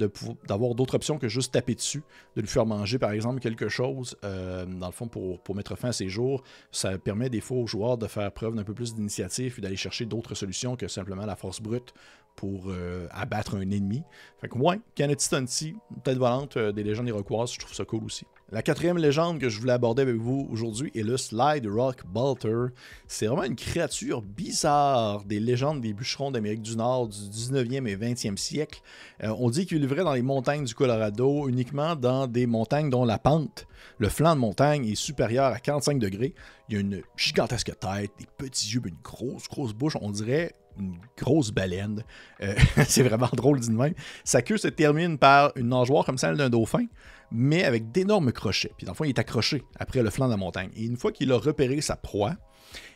d'avoir 0.47 0.75
d'autres 0.75 0.95
options 0.95 1.17
que 1.17 1.27
juste 1.27 1.53
taper 1.53 1.75
dessus, 1.75 2.03
de 2.35 2.41
lui 2.41 2.47
faire 2.47 2.65
manger 2.65 2.99
par 2.99 3.11
exemple 3.11 3.39
quelque 3.39 3.69
chose, 3.69 4.15
euh, 4.23 4.65
dans 4.65 4.87
le 4.87 4.93
fond 4.93 5.07
pour, 5.07 5.39
pour, 5.41 5.55
mettre 5.55 5.75
fin 5.75 5.89
à 5.89 5.93
ses 5.93 6.09
jours. 6.09 6.43
Ça 6.71 6.97
permet 6.97 7.29
des 7.29 7.41
fois 7.41 7.57
aux 7.57 7.67
joueurs 7.67 7.97
de 7.97 8.07
faire 8.07 8.31
preuve 8.31 8.55
d'un 8.55 8.63
peu 8.63 8.73
plus 8.73 8.95
d'initiative 8.95 9.55
et 9.57 9.61
d'aller 9.61 9.75
chercher 9.75 10.05
d'autres 10.05 10.35
solutions 10.35 10.75
que 10.75 10.87
simplement 10.87 11.25
la 11.25 11.35
force 11.35 11.61
brute 11.61 11.93
pour 12.35 12.69
euh, 12.69 13.07
abattre 13.11 13.55
un 13.55 13.61
ennemi. 13.61 14.03
Fait 14.39 14.47
que 14.47 14.57
ouais, 14.57 14.79
Kennedy 14.95 15.23
Stunty, 15.23 15.75
tête 16.03 16.17
volante 16.17 16.57
des 16.57 16.83
légendes 16.83 17.07
iroquoises, 17.07 17.53
je 17.53 17.59
trouve 17.59 17.73
ça 17.73 17.85
cool 17.85 18.05
aussi. 18.05 18.25
La 18.53 18.61
quatrième 18.61 18.97
légende 18.97 19.39
que 19.39 19.47
je 19.47 19.61
voulais 19.61 19.71
aborder 19.71 20.01
avec 20.01 20.17
vous 20.17 20.45
aujourd'hui 20.51 20.91
est 20.93 21.03
le 21.03 21.15
Slide 21.15 21.65
Rock 21.67 22.01
Balter. 22.05 22.73
C'est 23.07 23.27
vraiment 23.27 23.45
une 23.45 23.55
créature 23.55 24.21
bizarre 24.21 25.23
des 25.23 25.39
légendes 25.39 25.79
des 25.79 25.93
bûcherons 25.93 26.31
d'Amérique 26.31 26.61
du 26.61 26.75
Nord 26.75 27.07
du 27.07 27.17
19e 27.17 27.87
et 27.87 27.95
20e 27.95 28.35
siècle. 28.35 28.81
Euh, 29.23 29.33
on 29.39 29.49
dit 29.49 29.65
qu'il 29.65 29.79
vivrait 29.79 30.03
dans 30.03 30.11
les 30.11 30.21
montagnes 30.21 30.65
du 30.65 30.75
Colorado, 30.75 31.47
uniquement 31.47 31.95
dans 31.95 32.27
des 32.27 32.45
montagnes 32.45 32.89
dont 32.89 33.05
la 33.05 33.17
pente, 33.17 33.67
le 33.97 34.09
flanc 34.09 34.35
de 34.35 34.39
montagne 34.39 34.87
est 34.87 34.95
supérieur 34.95 35.45
à 35.53 35.59
45 35.59 35.99
degrés. 35.99 36.33
Il 36.69 36.77
a 36.77 36.79
une 36.79 37.01
gigantesque 37.17 37.71
tête, 37.79 38.11
des 38.17 38.27
petits 38.37 38.73
yeux, 38.73 38.81
une 38.85 38.97
grosse, 39.03 39.47
grosse 39.47 39.73
bouche. 39.73 39.97
On 40.01 40.11
dirait 40.11 40.53
une 40.79 40.97
grosse 41.17 41.51
baleine. 41.51 42.03
Euh, 42.41 42.55
c'est 42.87 43.03
vraiment 43.03 43.29
drôle 43.33 43.59
d'une 43.59 43.75
même. 43.75 43.93
Sa 44.23 44.41
queue 44.41 44.57
se 44.57 44.67
termine 44.67 45.17
par 45.17 45.51
une 45.55 45.69
nageoire 45.69 46.05
comme 46.05 46.17
celle 46.17 46.37
d'un 46.37 46.49
dauphin 46.49 46.85
mais 47.31 47.63
avec 47.63 47.91
d'énormes 47.91 48.31
crochets. 48.31 48.71
Puis 48.77 48.85
dans 48.85 48.91
le 48.91 48.97
fond, 48.97 49.05
il 49.05 49.09
est 49.09 49.19
accroché 49.19 49.63
après 49.79 50.03
le 50.03 50.09
flanc 50.09 50.25
de 50.25 50.31
la 50.31 50.37
montagne. 50.37 50.69
Et 50.75 50.83
une 50.83 50.97
fois 50.97 51.11
qu'il 51.11 51.31
a 51.31 51.37
repéré 51.37 51.81
sa 51.81 51.95
proie, 51.95 52.35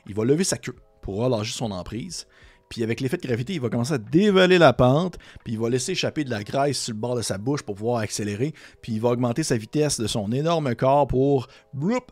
il 0.07 0.13
va 0.13 0.25
lever 0.25 0.43
sa 0.43 0.57
queue 0.57 0.75
pour 1.01 1.15
relâcher 1.17 1.53
son 1.53 1.71
emprise. 1.71 2.27
Puis 2.69 2.83
avec 2.83 2.99
l'effet 2.99 3.17
de 3.17 3.27
gravité, 3.27 3.53
il 3.53 3.61
va 3.61 3.69
commencer 3.69 3.93
à 3.93 3.97
dévaler 3.97 4.57
la 4.57 4.73
pente, 4.73 5.17
puis 5.43 5.53
il 5.53 5.59
va 5.59 5.69
laisser 5.69 5.93
échapper 5.93 6.23
de 6.23 6.29
la 6.29 6.43
graisse 6.43 6.81
sur 6.81 6.93
le 6.93 6.99
bord 6.99 7.15
de 7.15 7.21
sa 7.21 7.37
bouche 7.37 7.61
pour 7.61 7.75
pouvoir 7.75 8.01
accélérer, 8.01 8.53
puis 8.81 8.93
il 8.93 9.01
va 9.01 9.09
augmenter 9.09 9.43
sa 9.43 9.57
vitesse 9.57 9.99
de 9.99 10.07
son 10.07 10.31
énorme 10.31 10.75
corps 10.75 11.07
pour 11.07 11.47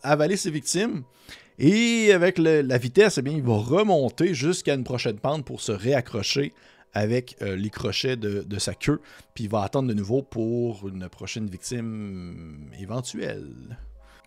avaler 0.04 0.38
ses 0.38 0.52
victimes. 0.52 1.04
Et 1.60 2.12
avec 2.12 2.38
la 2.40 2.78
vitesse, 2.78 3.20
eh 3.20 3.22
bien, 3.22 3.34
il 3.34 3.44
va 3.44 3.58
remonter 3.58 4.34
jusqu'à 4.34 4.74
une 4.74 4.84
prochaine 4.84 5.20
pente 5.20 5.46
pour 5.46 5.62
se 5.62 5.72
réaccrocher 5.72 6.52
avec 6.94 7.36
euh, 7.42 7.56
les 7.56 7.70
crochets 7.70 8.18
de, 8.18 8.60
sa 8.60 8.76
queue, 8.76 9.02
puis 9.34 9.46
il 9.46 9.50
va 9.50 9.64
attendre 9.64 9.88
de 9.90 9.94
nouveau 9.94 10.22
pour 10.22 10.88
une 10.88 11.10
prochaine 11.10 11.48
victime 11.48 12.70
éventuelle. 12.80 13.78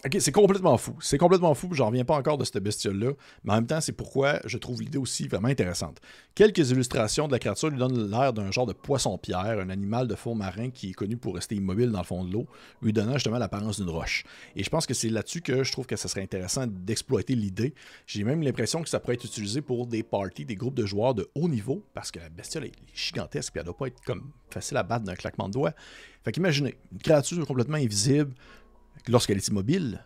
Ok, 0.06 0.18
c'est 0.20 0.30
complètement 0.30 0.76
fou. 0.76 0.96
C'est 1.00 1.18
complètement 1.18 1.52
fou, 1.54 1.70
j'en 1.72 1.86
reviens 1.86 2.04
pas 2.04 2.14
encore 2.14 2.38
de 2.38 2.44
cette 2.44 2.58
bestiole-là, 2.58 3.10
mais 3.42 3.52
en 3.52 3.56
même 3.56 3.66
temps, 3.66 3.80
c'est 3.80 3.90
pourquoi 3.90 4.38
je 4.44 4.56
trouve 4.56 4.80
l'idée 4.80 4.98
aussi 4.98 5.26
vraiment 5.26 5.48
intéressante. 5.48 6.00
Quelques 6.36 6.70
illustrations 6.70 7.26
de 7.26 7.32
la 7.32 7.40
créature 7.40 7.70
lui 7.70 7.78
donnent 7.78 8.08
l'air 8.08 8.32
d'un 8.32 8.52
genre 8.52 8.66
de 8.66 8.72
poisson-pierre, 8.72 9.58
un 9.58 9.68
animal 9.68 10.06
de 10.06 10.14
fond 10.14 10.36
marin 10.36 10.70
qui 10.70 10.90
est 10.90 10.92
connu 10.92 11.16
pour 11.16 11.34
rester 11.34 11.56
immobile 11.56 11.90
dans 11.90 11.98
le 11.98 12.04
fond 12.04 12.22
de 12.22 12.32
l'eau, 12.32 12.46
lui 12.82 12.92
donnant 12.92 13.14
justement 13.14 13.38
l'apparence 13.38 13.80
d'une 13.80 13.90
roche. 13.90 14.22
Et 14.54 14.62
je 14.62 14.70
pense 14.70 14.86
que 14.86 14.94
c'est 14.94 15.08
là-dessus 15.08 15.40
que 15.40 15.64
je 15.64 15.72
trouve 15.72 15.86
que 15.86 15.96
ça 15.96 16.06
serait 16.06 16.22
intéressant 16.22 16.68
d'exploiter 16.68 17.34
l'idée. 17.34 17.74
J'ai 18.06 18.22
même 18.22 18.42
l'impression 18.42 18.84
que 18.84 18.88
ça 18.88 19.00
pourrait 19.00 19.14
être 19.14 19.24
utilisé 19.24 19.60
pour 19.60 19.88
des 19.88 20.04
parties, 20.04 20.44
des 20.44 20.54
groupes 20.54 20.76
de 20.76 20.86
joueurs 20.86 21.14
de 21.14 21.28
haut 21.34 21.48
niveau, 21.48 21.84
parce 21.94 22.12
que 22.12 22.20
la 22.20 22.28
bestiole 22.28 22.66
est 22.66 22.72
gigantesque, 22.94 23.56
et 23.56 23.58
elle 23.58 23.64
doit 23.64 23.76
pas 23.76 23.88
être 23.88 24.00
comme 24.04 24.30
facile 24.50 24.76
à 24.76 24.84
battre 24.84 25.04
d'un 25.04 25.16
claquement 25.16 25.48
de 25.48 25.54
doigts. 25.54 25.72
Fait 26.22 26.30
qu'imaginez, 26.30 26.76
une 26.92 26.98
créature 26.98 27.44
complètement 27.44 27.76
invisible, 27.76 28.34
lorsqu'elle 29.08 29.36
est 29.36 29.48
immobile, 29.48 30.00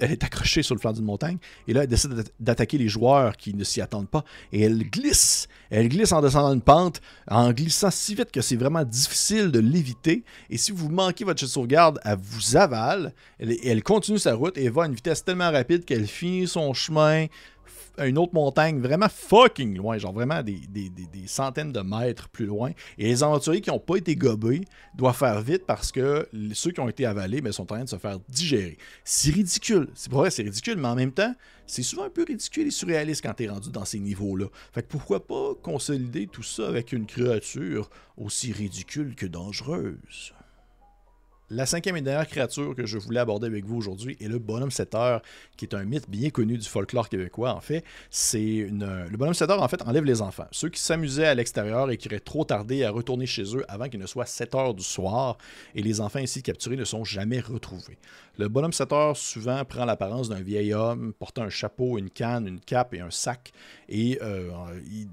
elle 0.00 0.12
est 0.12 0.24
accrochée 0.24 0.62
sur 0.62 0.74
le 0.74 0.80
flanc 0.80 0.92
d'une 0.92 1.04
montagne 1.04 1.38
et 1.66 1.72
là 1.72 1.82
elle 1.82 1.88
décide 1.88 2.24
d'attaquer 2.40 2.78
les 2.78 2.88
joueurs 2.88 3.36
qui 3.36 3.54
ne 3.54 3.64
s'y 3.64 3.80
attendent 3.80 4.08
pas 4.08 4.24
et 4.52 4.62
elle 4.62 4.82
glisse, 4.88 5.48
elle 5.70 5.88
glisse 5.88 6.12
en 6.12 6.22
descendant 6.22 6.54
une 6.54 6.62
pente, 6.62 7.00
en 7.30 7.52
glissant 7.52 7.90
si 7.90 8.14
vite 8.14 8.30
que 8.32 8.40
c'est 8.40 8.56
vraiment 8.56 8.84
difficile 8.84 9.50
de 9.50 9.58
l'éviter 9.58 10.24
et 10.50 10.56
si 10.56 10.72
vous 10.72 10.88
manquez 10.88 11.24
votre 11.24 11.44
sauvegarde, 11.46 12.00
elle 12.04 12.18
vous 12.20 12.56
avale, 12.56 13.12
elle, 13.38 13.56
elle 13.64 13.82
continue 13.82 14.18
sa 14.18 14.34
route 14.34 14.56
et 14.56 14.68
va 14.68 14.84
à 14.84 14.86
une 14.86 14.94
vitesse 14.94 15.24
tellement 15.24 15.50
rapide 15.50 15.84
qu'elle 15.84 16.06
finit 16.06 16.46
son 16.46 16.72
chemin 16.72 17.26
une 17.98 18.18
autre 18.18 18.34
montagne 18.34 18.80
vraiment 18.80 19.08
fucking 19.08 19.76
loin, 19.76 19.98
genre 19.98 20.12
vraiment 20.12 20.42
des, 20.42 20.60
centaines 21.26 21.72
de 21.72 21.80
mètres 21.80 22.28
plus 22.28 22.46
loin. 22.46 22.72
Et 22.96 23.04
les 23.04 23.22
aventuriers 23.22 23.60
qui 23.60 23.70
n'ont 23.70 23.78
pas 23.78 23.96
été 23.96 24.16
gobés 24.16 24.62
doivent 24.94 25.16
faire 25.16 25.40
vite 25.40 25.64
parce 25.66 25.92
que 25.92 26.28
ceux 26.52 26.70
qui 26.70 26.80
ont 26.80 26.88
été 26.88 27.06
avalés 27.06 27.36
mais 27.36 27.48
ben, 27.48 27.52
sont 27.52 27.62
en 27.62 27.76
train 27.76 27.84
de 27.84 27.88
se 27.88 27.96
faire 27.96 28.18
digérer. 28.28 28.78
C'est 29.04 29.30
ridicule. 29.30 29.88
C'est 29.94 30.10
vrai, 30.10 30.30
c'est 30.30 30.42
ridicule, 30.42 30.76
mais 30.76 30.88
en 30.88 30.94
même 30.94 31.12
temps, 31.12 31.34
c'est 31.66 31.82
souvent 31.82 32.04
un 32.04 32.10
peu 32.10 32.24
ridicule 32.26 32.66
et 32.66 32.70
surréaliste 32.70 33.22
quand 33.22 33.34
tu 33.34 33.48
rendu 33.48 33.70
dans 33.70 33.84
ces 33.84 33.98
niveaux-là. 33.98 34.46
Fait 34.72 34.82
que 34.82 34.88
pourquoi 34.88 35.26
pas 35.26 35.54
consolider 35.62 36.26
tout 36.26 36.42
ça 36.42 36.66
avec 36.66 36.92
une 36.92 37.06
créature 37.06 37.90
aussi 38.16 38.52
ridicule 38.52 39.14
que 39.14 39.26
dangereuse? 39.26 40.32
La 41.50 41.64
cinquième 41.64 41.96
et 41.96 42.02
dernière 42.02 42.28
créature 42.28 42.74
que 42.74 42.84
je 42.84 42.98
voulais 42.98 43.20
aborder 43.20 43.46
avec 43.46 43.64
vous 43.64 43.78
aujourd'hui 43.78 44.18
est 44.20 44.28
le 44.28 44.38
bonhomme 44.38 44.70
7 44.70 44.94
qui 45.56 45.64
est 45.64 45.74
un 45.74 45.82
mythe 45.84 46.10
bien 46.10 46.28
connu 46.28 46.58
du 46.58 46.68
folklore 46.68 47.08
québécois. 47.08 47.54
En 47.54 47.62
fait, 47.62 47.84
c'est 48.10 48.68
le 48.70 49.16
bonhomme 49.16 49.32
7 49.32 49.50
en 49.52 49.66
fait 49.66 49.80
enlève 49.80 50.04
les 50.04 50.20
enfants, 50.20 50.46
ceux 50.50 50.68
qui 50.68 50.78
s'amusaient 50.78 51.24
à 51.24 51.34
l'extérieur 51.34 51.90
et 51.90 51.96
qui 51.96 52.08
auraient 52.08 52.20
trop 52.20 52.44
tardé 52.44 52.84
à 52.84 52.90
retourner 52.90 53.24
chez 53.24 53.56
eux 53.56 53.64
avant 53.66 53.88
qu'il 53.88 53.98
ne 53.98 54.06
soit 54.06 54.26
7 54.26 54.54
heures 54.56 54.74
du 54.74 54.84
soir, 54.84 55.38
et 55.74 55.80
les 55.80 56.02
enfants 56.02 56.18
ici 56.18 56.42
capturés 56.42 56.76
ne 56.76 56.84
sont 56.84 57.02
jamais 57.02 57.40
retrouvés. 57.40 57.96
Le 58.36 58.48
bonhomme 58.48 58.74
7 58.74 58.90
souvent 59.14 59.64
prend 59.64 59.86
l'apparence 59.86 60.28
d'un 60.28 60.42
vieil 60.42 60.74
homme 60.74 61.14
portant 61.18 61.44
un 61.44 61.48
chapeau, 61.48 61.96
une 61.96 62.10
canne, 62.10 62.46
une 62.46 62.60
cape 62.60 62.92
et 62.92 63.00
un 63.00 63.10
sac. 63.10 63.52
Et 63.88 64.18
euh, 64.22 64.50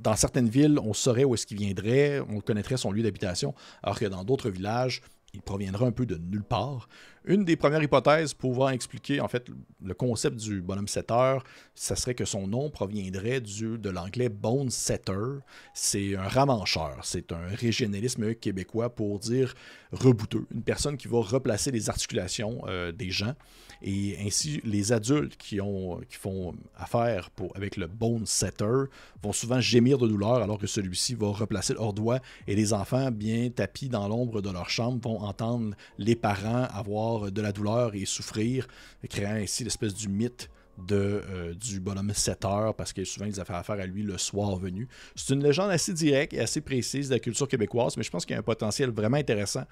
dans 0.04 0.15
certaines 0.18 0.50
villes, 0.50 0.80
on 0.84 0.94
saurait 0.94 1.24
où 1.24 1.34
est-ce 1.34 1.48
qu'il 1.48 1.58
viendrait, 1.58 2.20
on 2.20 2.42
connaîtrait 2.42 2.77
son 2.77 2.92
lieu 2.92 3.04
d'habitation, 3.04 3.56
alors 3.82 3.98
que 3.98 4.06
dans 4.06 4.25
d'autres 4.25 4.50
villages, 4.50 5.01
il 5.36 5.42
proviendra 5.42 5.86
un 5.86 5.92
peu 5.92 6.06
de 6.06 6.15
nulle 6.15 6.44
part. 6.44 6.88
Une 7.27 7.44
des 7.44 7.55
premières 7.55 7.82
hypothèses 7.82 8.34
pouvant 8.34 8.70
expliquer 8.70 9.20
en 9.20 9.27
fait 9.27 9.48
le 9.84 9.94
concept 9.94 10.38
du 10.38 10.62
bonhomme 10.62 10.88
setter, 10.88 11.38
ça 11.74 11.96
serait 11.96 12.13
que 12.13 12.25
son 12.25 12.48
nom 12.48 12.70
proviendrait 12.70 13.41
du, 13.41 13.77
de 13.77 13.89
l'anglais 13.89 14.29
bone 14.29 14.70
setter. 14.70 15.39
C'est 15.74 16.15
un 16.15 16.27
ramancheur, 16.27 17.00
c'est 17.03 17.32
un 17.32 17.48
régionalisme 17.48 18.36
québécois 18.36 18.94
pour 18.94 19.20
dire 19.20 19.55
rebouteux, 19.91 20.46
une 20.53 20.63
personne 20.63 20.98
qui 20.98 21.08
va 21.08 21.20
replacer 21.22 21.72
les 21.72 21.89
articulations 21.89 22.62
euh, 22.67 22.91
des 22.91 23.10
gens. 23.10 23.34
Et 23.82 24.17
ainsi, 24.25 24.62
les 24.63 24.94
adultes 24.94 25.36
qui, 25.38 25.60
ont, 25.60 26.00
qui 26.10 26.15
font 26.15 26.55
affaire 26.77 27.29
avec 27.55 27.77
le 27.77 27.88
bone 27.88 28.25
setter 28.25 28.86
vont 29.22 29.34
souvent 29.34 29.60
gémir 29.60 29.98
de 29.98 30.08
douleur 30.08 30.36
alors 30.36 30.58
que 30.58 30.67
celui-ci 30.67 31.13
va 31.15 31.27
replacer 31.27 31.74
leur 31.74 31.94
doigt 31.94 32.20
et 32.48 32.55
les 32.55 32.74
enfants, 32.74 33.12
bien 33.12 33.50
tapis 33.50 33.89
dans 33.89 34.08
l'ombre 34.08 34.41
de 34.41 34.50
leur 34.50 34.70
chambre, 34.70 35.00
vont 35.08 35.20
entendre 35.22 35.75
les 35.98 36.15
parents 36.15 36.67
avoir 36.72 37.14
de 37.19 37.41
la 37.41 37.51
douleur 37.51 37.95
et 37.95 38.05
souffrir, 38.05 38.67
créant 39.10 39.36
ainsi 39.36 39.63
l'espèce 39.63 39.93
du 39.93 40.10
mythe 40.10 40.50
de, 40.77 41.22
euh, 41.29 41.53
du 41.53 41.79
bonhomme 41.79 42.13
7 42.13 42.45
heures 42.45 42.75
parce 42.75 42.91
que 42.91 43.03
souvent 43.05 43.25
ils 43.25 43.39
avaient 43.39 43.53
affaire 43.53 43.79
à 43.79 43.86
lui 43.86 44.03
le 44.03 44.17
soir 44.17 44.57
venu. 44.57 44.88
C'est 45.15 45.34
une 45.34 45.43
légende 45.43 45.72
assez 45.72 45.93
directe 45.93 46.34
et 46.34 46.39
assez 46.39 46.62
précise 46.62 47.10
de 47.10 47.13
la 47.13 47.19
culture 47.19 47.48
québécoise, 47.48 47.95
mais 47.98 48.03
je 48.03 48.12
pense 48.12 48.25
qu'il 48.25 48.34
y 48.34 48.38
a 48.38 48.39
un 48.39 48.43
potentiel 48.43 48.89
vraiment 48.89 49.17
intéressant 49.17 49.63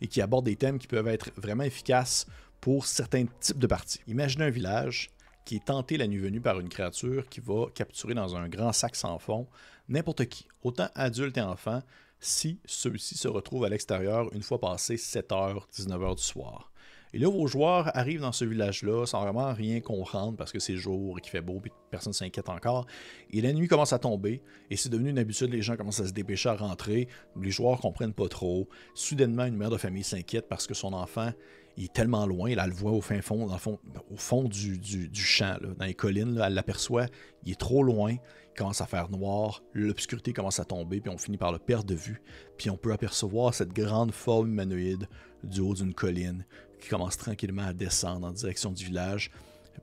et 0.00 0.06
qui 0.06 0.20
aborde 0.20 0.44
des 0.44 0.56
thèmes 0.56 0.78
qui 0.78 0.86
peuvent 0.86 1.08
être 1.08 1.30
vraiment 1.36 1.64
efficaces 1.64 2.26
pour 2.60 2.86
certains 2.86 3.26
types 3.40 3.58
de 3.58 3.66
parties. 3.66 4.00
Imaginez 4.06 4.44
un 4.44 4.50
village 4.50 5.10
qui 5.44 5.56
est 5.56 5.64
tenté 5.64 5.96
la 5.96 6.06
nuit 6.06 6.18
venue 6.18 6.40
par 6.40 6.60
une 6.60 6.68
créature 6.68 7.28
qui 7.28 7.40
va 7.40 7.66
capturer 7.74 8.14
dans 8.14 8.36
un 8.36 8.48
grand 8.48 8.72
sac 8.72 8.94
sans 8.94 9.18
fond 9.18 9.48
n'importe 9.88 10.26
qui, 10.26 10.46
autant 10.62 10.88
adulte 10.94 11.36
et 11.36 11.42
enfant, 11.42 11.82
si 12.20 12.60
ceux-ci 12.64 13.16
se 13.16 13.26
retrouvent 13.28 13.64
à 13.64 13.68
l'extérieur 13.68 14.32
une 14.32 14.42
fois 14.42 14.60
passé 14.60 14.94
7h, 14.94 15.64
19h 15.72 16.16
du 16.16 16.22
soir. 16.22 16.71
Et 17.14 17.18
là, 17.18 17.28
vos 17.28 17.46
joueurs 17.46 17.94
arrivent 17.96 18.20
dans 18.22 18.32
ce 18.32 18.44
village-là 18.44 19.04
sans 19.06 19.22
vraiment 19.22 19.52
rien 19.52 19.80
comprendre 19.80 20.36
parce 20.36 20.50
que 20.50 20.58
c'est 20.58 20.76
jour 20.76 21.18
et 21.18 21.20
qu'il 21.20 21.30
fait 21.30 21.42
beau 21.42 21.60
et 21.64 21.70
personne 21.90 22.12
ne 22.12 22.14
s'inquiète 22.14 22.48
encore. 22.48 22.86
Et 23.30 23.40
la 23.40 23.52
nuit 23.52 23.68
commence 23.68 23.92
à 23.92 23.98
tomber 23.98 24.42
et 24.70 24.76
c'est 24.76 24.88
devenu 24.88 25.10
une 25.10 25.18
habitude, 25.18 25.50
les 25.50 25.62
gens 25.62 25.76
commencent 25.76 26.00
à 26.00 26.06
se 26.06 26.12
dépêcher 26.12 26.48
à 26.48 26.54
rentrer, 26.54 27.08
les 27.40 27.50
joueurs 27.50 27.80
comprennent 27.80 28.14
pas 28.14 28.28
trop. 28.28 28.68
Soudainement, 28.94 29.44
une 29.44 29.56
mère 29.56 29.70
de 29.70 29.76
famille 29.76 30.04
s'inquiète 30.04 30.48
parce 30.48 30.66
que 30.66 30.74
son 30.74 30.94
enfant 30.94 31.32
il 31.76 31.84
est 31.84 31.92
tellement 31.92 32.26
loin, 32.26 32.50
elle 32.50 32.58
le 32.58 32.74
voit 32.74 32.92
au 32.92 33.00
fond 33.00 34.44
du, 34.44 35.10
champ, 35.14 35.56
dans 35.78 35.84
les 35.84 35.94
collines, 35.94 36.40
elle 36.44 36.54
l'aperçoit, 36.54 37.06
il 37.44 37.52
est 37.52 37.60
trop 37.60 37.82
loin, 37.82 38.12
il 38.12 38.56
commence 38.56 38.80
à 38.80 38.86
faire 38.86 39.10
noir, 39.10 39.62
l'obscurité 39.72 40.32
commence 40.32 40.60
à 40.60 40.64
tomber, 40.64 41.00
puis 41.00 41.10
on 41.10 41.18
finit 41.18 41.38
par 41.38 41.52
le 41.52 41.58
perdre 41.58 41.86
de 41.86 41.94
vue, 41.94 42.22
puis 42.58 42.70
on 42.70 42.76
peut 42.76 42.92
apercevoir 42.92 43.54
cette 43.54 43.72
grande 43.72 44.12
forme 44.12 44.48
humanoïde 44.48 45.08
du 45.44 45.60
haut 45.60 45.74
d'une 45.74 45.94
colline 45.94 46.44
qui 46.80 46.88
commence 46.88 47.16
tranquillement 47.16 47.66
à 47.66 47.72
descendre 47.72 48.26
en 48.26 48.32
direction 48.32 48.72
du 48.72 48.84
village. 48.84 49.30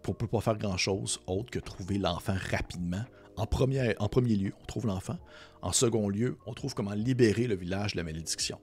On 0.05 0.11
ne 0.11 0.13
peut 0.13 0.27
pas 0.27 0.41
faire 0.41 0.57
grand-chose 0.57 1.19
autre 1.27 1.49
que 1.49 1.59
trouver 1.59 1.97
l'enfant 1.97 2.35
rapidement. 2.51 3.03
En 3.37 3.45
premier, 3.45 3.95
en 3.99 4.09
premier 4.09 4.35
lieu, 4.35 4.53
on 4.61 4.65
trouve 4.65 4.85
l'enfant. 4.85 5.17
En 5.61 5.71
second 5.71 6.09
lieu, 6.09 6.37
on 6.45 6.53
trouve 6.53 6.73
comment 6.75 6.93
libérer 6.93 7.47
le 7.47 7.55
village 7.55 7.93
de 7.93 7.97
la 7.97 8.03
malédiction. 8.03 8.59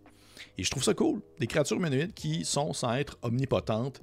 Et 0.59 0.65
je 0.65 0.71
trouve 0.71 0.85
ça 0.85 0.95
cool. 0.95 1.21
Des 1.39 1.47
créatures 1.47 1.77
humanoïdes 1.77 2.15
qui 2.15 2.45
sont, 2.45 2.73
sans 2.73 2.95
être 2.95 3.19
omnipotentes, 3.23 4.01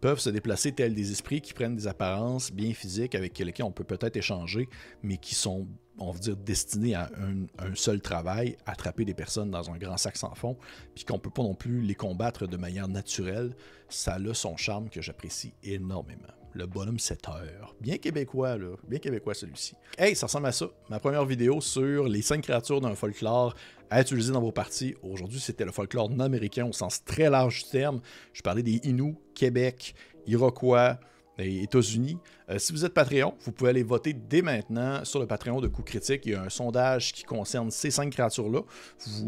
peuvent 0.00 0.20
se 0.20 0.30
déplacer 0.30 0.72
tels 0.72 0.94
des 0.94 1.12
esprits 1.12 1.40
qui 1.40 1.54
prennent 1.54 1.76
des 1.76 1.86
apparences 1.86 2.52
bien 2.52 2.74
physiques 2.74 3.14
avec 3.14 3.38
lesquels 3.38 3.64
on 3.64 3.72
peut 3.72 3.84
peut-être 3.84 4.16
échanger, 4.16 4.68
mais 5.02 5.16
qui 5.16 5.34
sont, 5.34 5.66
on 5.98 6.10
va 6.10 6.18
dire, 6.18 6.36
destinés 6.36 6.94
à 6.94 7.10
un, 7.58 7.74
seul 7.74 8.00
travail, 8.00 8.56
attraper 8.66 9.04
des 9.04 9.14
personnes 9.14 9.50
dans 9.50 9.70
un 9.70 9.78
grand 9.78 9.96
sac 9.96 10.16
sans 10.16 10.34
fond, 10.34 10.56
puis 10.94 11.04
qu'on 11.04 11.18
peut 11.18 11.30
pas 11.30 11.42
non 11.42 11.54
plus 11.54 11.80
les 11.80 11.94
combattre 11.94 12.46
de 12.46 12.56
manière 12.56 12.88
naturelle. 12.88 13.54
Ça 13.88 14.14
a 14.14 14.34
son 14.34 14.56
charme 14.56 14.88
que 14.88 15.00
j'apprécie 15.02 15.52
énormément 15.62 16.32
le 16.54 16.66
bonhomme 16.66 16.98
7 16.98 17.28
heures. 17.28 17.74
Bien 17.80 17.98
québécois, 17.98 18.56
là. 18.56 18.76
Bien 18.86 18.98
québécois 18.98 19.34
celui-ci. 19.34 19.74
Hey, 19.98 20.14
ça 20.14 20.26
ressemble 20.26 20.46
à 20.46 20.52
ça. 20.52 20.66
Ma 20.88 21.00
première 21.00 21.24
vidéo 21.24 21.60
sur 21.60 22.04
les 22.04 22.22
cinq 22.22 22.42
créatures 22.42 22.80
d'un 22.80 22.94
folklore 22.94 23.54
à 23.90 24.00
utiliser 24.00 24.32
dans 24.32 24.40
vos 24.40 24.52
parties. 24.52 24.94
Aujourd'hui, 25.02 25.40
c'était 25.40 25.64
le 25.64 25.72
folklore 25.72 26.10
nord-américain 26.10 26.64
au 26.64 26.72
sens 26.72 27.04
très 27.04 27.28
large 27.28 27.64
du 27.64 27.70
terme. 27.70 28.00
Je 28.32 28.42
parlais 28.42 28.62
des 28.62 28.80
Inuits, 28.84 29.16
Québec, 29.34 29.94
Iroquois, 30.26 30.98
et 31.38 31.62
États-Unis. 31.62 32.18
Euh, 32.48 32.58
si 32.58 32.72
vous 32.72 32.84
êtes 32.84 32.94
Patreon, 32.94 33.34
vous 33.40 33.52
pouvez 33.52 33.70
aller 33.70 33.82
voter 33.82 34.12
dès 34.12 34.42
maintenant 34.42 35.04
sur 35.04 35.20
le 35.20 35.26
Patreon 35.26 35.60
de 35.60 35.68
Coup 35.68 35.82
Critique. 35.82 36.22
Il 36.26 36.32
y 36.32 36.34
a 36.34 36.42
un 36.42 36.48
sondage 36.48 37.12
qui 37.12 37.24
concerne 37.24 37.70
ces 37.70 37.90
cinq 37.90 38.10
créatures-là. 38.10 38.60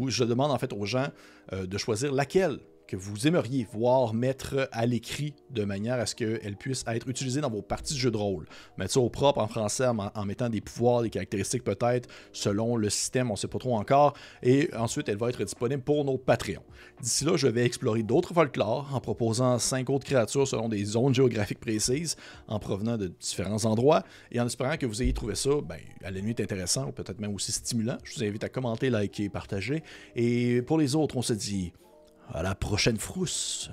Je 0.07 0.23
demande 0.23 0.51
en 0.51 0.57
fait 0.57 0.73
aux 0.73 0.85
gens 0.85 1.07
euh, 1.53 1.65
de 1.65 1.77
choisir 1.77 2.11
laquelle 2.13 2.59
que 2.87 2.95
vous 2.95 3.27
aimeriez 3.27 3.67
voir 3.71 4.13
mettre 4.13 4.69
à 4.71 4.85
l'écrit 4.85 5.33
de 5.51 5.63
manière 5.63 5.99
à 5.99 6.05
ce 6.05 6.15
qu'elle 6.15 6.55
puisse 6.55 6.83
être 6.87 7.07
utilisée 7.07 7.41
dans 7.41 7.49
vos 7.49 7.61
parties 7.61 7.93
de 7.93 7.99
jeu 7.99 8.11
de 8.11 8.17
rôle. 8.17 8.47
Mettre 8.77 8.93
ça 8.93 8.99
au 8.99 9.09
propre 9.09 9.39
en 9.39 9.47
français 9.47 9.85
en, 9.87 10.25
mettant 10.25 10.49
des 10.49 10.61
pouvoirs, 10.61 11.01
des 11.01 11.09
caractéristiques 11.09 11.63
peut-être 11.63 12.09
selon 12.31 12.77
le 12.77 12.89
système, 12.89 13.29
on 13.29 13.33
ne 13.33 13.37
sait 13.37 13.47
pas 13.47 13.59
trop 13.59 13.75
encore. 13.75 14.13
Et 14.41 14.69
ensuite, 14.75 15.09
elle 15.09 15.17
va 15.17 15.29
être 15.29 15.43
disponible 15.43 15.81
pour 15.83 16.05
nos 16.05 16.17
Patreons. 16.17 16.63
D'ici 17.01 17.25
là, 17.25 17.35
je 17.35 17.47
vais 17.47 17.65
explorer 17.65 18.03
d'autres 18.03 18.33
folklores 18.33 18.89
en 18.93 18.99
proposant 18.99 19.59
cinq 19.59 19.89
autres 19.89 20.05
créatures 20.05 20.47
selon 20.47 20.69
des 20.69 20.83
zones 20.85 21.13
géographiques 21.13 21.59
précises 21.59 22.15
en 22.47 22.59
provenant 22.59 22.97
de 22.97 23.07
différents 23.07 23.65
endroits 23.65 24.03
et 24.31 24.39
en 24.39 24.45
espérant 24.45 24.77
que 24.77 24.85
vous 24.85 25.01
ayez 25.01 25.13
trouvé 25.13 25.35
ça 25.35 25.49
ben, 25.63 25.79
à 26.03 26.11
la 26.11 26.21
nuit 26.21 26.35
intéressant 26.39 26.87
ou 26.87 26.91
peut-être 26.91 27.19
même 27.19 27.33
aussi 27.33 27.51
stimulant. 27.51 27.97
Je 28.03 28.15
vous 28.15 28.23
invite 28.23 28.43
à 28.43 28.49
commenter, 28.49 28.89
liker, 28.89 29.29
partager. 29.29 29.83
Et 30.15 30.61
pour 30.61 30.77
les 30.77 30.95
autres, 30.95 31.17
on 31.17 31.21
se 31.21 31.33
dit 31.33 31.73
à 32.33 32.43
la 32.43 32.55
prochaine 32.55 32.97
frousse. 32.97 33.69